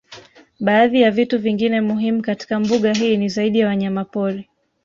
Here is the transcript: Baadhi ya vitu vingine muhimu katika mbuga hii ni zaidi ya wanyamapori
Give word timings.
Baadhi 0.59 1.01
ya 1.01 1.11
vitu 1.11 1.39
vingine 1.39 1.81
muhimu 1.81 2.21
katika 2.21 2.59
mbuga 2.59 2.93
hii 2.93 3.17
ni 3.17 3.29
zaidi 3.29 3.59
ya 3.59 3.67
wanyamapori 3.67 4.49